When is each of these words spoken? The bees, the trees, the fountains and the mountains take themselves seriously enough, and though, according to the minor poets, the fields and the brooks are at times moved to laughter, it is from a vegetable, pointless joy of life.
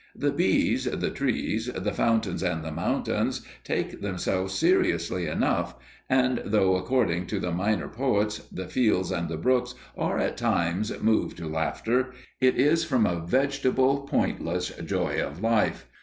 The 0.15 0.31
bees, 0.31 0.85
the 0.85 1.11
trees, 1.11 1.67
the 1.67 1.93
fountains 1.93 2.41
and 2.41 2.63
the 2.63 2.71
mountains 2.71 3.45
take 3.63 4.01
themselves 4.01 4.51
seriously 4.55 5.27
enough, 5.27 5.75
and 6.09 6.41
though, 6.43 6.75
according 6.75 7.27
to 7.27 7.39
the 7.39 7.51
minor 7.51 7.87
poets, 7.87 8.39
the 8.51 8.67
fields 8.67 9.11
and 9.11 9.29
the 9.29 9.37
brooks 9.37 9.75
are 9.95 10.17
at 10.17 10.37
times 10.37 10.91
moved 11.03 11.37
to 11.37 11.47
laughter, 11.47 12.13
it 12.39 12.55
is 12.57 12.83
from 12.83 13.05
a 13.05 13.19
vegetable, 13.23 13.99
pointless 14.07 14.69
joy 14.77 15.21
of 15.21 15.39
life. 15.39 15.87